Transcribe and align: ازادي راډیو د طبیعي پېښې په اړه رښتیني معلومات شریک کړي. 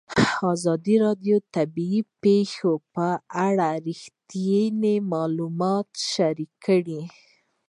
ازادي 0.53 0.95
راډیو 1.05 1.35
د 1.41 1.45
طبیعي 1.57 2.01
پېښې 2.23 2.71
په 2.95 3.07
اړه 3.47 3.67
رښتیني 3.87 4.95
معلومات 5.13 5.87
شریک 6.11 6.51
کړي. 6.65 7.01